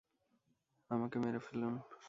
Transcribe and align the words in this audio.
আমাকে 0.91 1.17
মেরে 1.19 1.39
ফেলুন। 1.39 1.73